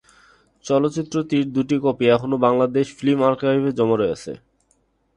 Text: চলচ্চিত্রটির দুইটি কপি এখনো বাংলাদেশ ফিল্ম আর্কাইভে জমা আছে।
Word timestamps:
চলচ্চিত্রটির 0.65 1.45
দুইটি 1.53 1.75
কপি 1.83 2.05
এখনো 2.07 2.35
বাংলাদেশ 2.37 2.85
ফিল্ম 2.97 3.19
আর্কাইভে 3.23 3.71
জমা 3.71 3.95
আছে। 4.15 4.31